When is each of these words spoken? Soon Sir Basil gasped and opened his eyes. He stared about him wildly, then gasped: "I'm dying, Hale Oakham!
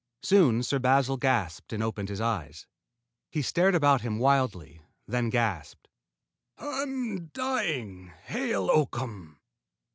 Soon 0.23 0.63
Sir 0.63 0.79
Basil 0.79 1.15
gasped 1.15 1.71
and 1.71 1.83
opened 1.83 2.09
his 2.09 2.19
eyes. 2.19 2.65
He 3.29 3.43
stared 3.43 3.75
about 3.75 4.01
him 4.01 4.17
wildly, 4.17 4.81
then 5.07 5.29
gasped: 5.29 5.87
"I'm 6.57 7.27
dying, 7.27 8.11
Hale 8.25 8.71
Oakham! 8.71 9.39